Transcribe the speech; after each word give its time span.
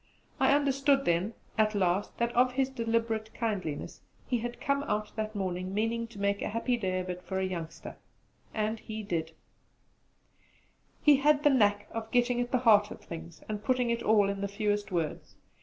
I 0.39 0.51
understood 0.55 1.05
then 1.05 1.35
at 1.59 1.75
last 1.75 2.17
that 2.17 2.31
of 2.35 2.53
his 2.53 2.71
deliberate 2.71 3.31
kindliness 3.35 4.01
he 4.25 4.39
had 4.39 4.59
come 4.59 4.81
out 4.85 5.15
that 5.15 5.35
morning 5.35 5.75
meaning 5.75 6.07
to 6.07 6.19
make 6.19 6.41
a 6.41 6.49
happy 6.49 6.75
day 6.75 7.01
of 7.01 7.09
it 7.11 7.21
for 7.21 7.37
a 7.37 7.45
youngster; 7.45 7.97
and 8.51 8.79
he 8.79 9.03
did 9.03 9.29
it. 9.29 9.35
He 11.03 11.17
had 11.17 11.43
the 11.43 11.51
knack 11.51 11.87
of 11.91 12.09
getting 12.09 12.41
at 12.41 12.49
the 12.51 12.57
heart 12.57 12.89
of 12.89 13.01
things, 13.01 13.43
and 13.47 13.63
putting 13.63 13.91
it 13.91 14.01
all 14.01 14.27
in 14.27 14.41
the 14.41 14.47
fewest 14.47 14.91
words. 14.91 15.35